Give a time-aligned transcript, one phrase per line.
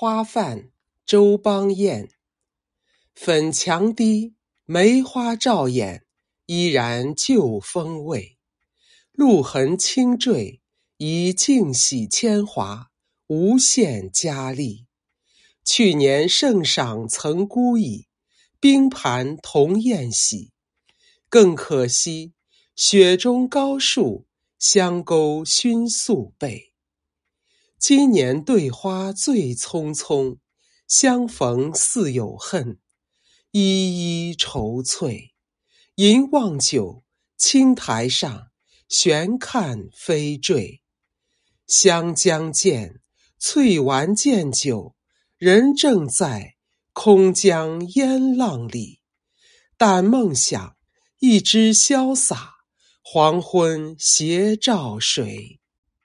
[0.00, 0.70] 花饭
[1.04, 2.08] 周邦彦。
[3.16, 6.04] 粉墙低，梅花照眼，
[6.46, 8.38] 依然旧风味。
[9.10, 10.60] 露痕轻坠，
[10.98, 12.92] 已尽洗铅华，
[13.26, 14.86] 无限佳丽。
[15.64, 18.06] 去年圣赏曾孤倚，
[18.60, 20.52] 冰盘同宴喜。
[21.28, 22.34] 更可惜，
[22.76, 24.28] 雪中高树，
[24.60, 26.67] 香钩熏素被。
[27.78, 30.38] 今年对花最匆匆，
[30.88, 32.80] 相逢似有恨。
[33.52, 35.32] 依依愁翠，
[35.94, 37.04] 吟望酒，
[37.36, 38.48] 青苔上，
[38.88, 40.82] 悬看飞坠。
[41.66, 43.00] 湘江见，
[43.38, 44.96] 翠丸见酒，
[45.38, 46.56] 人正在
[46.92, 49.00] 空江烟浪里。
[49.76, 50.76] 但梦想，
[51.20, 52.56] 一枝潇洒，
[53.02, 55.57] 黄昏斜照水。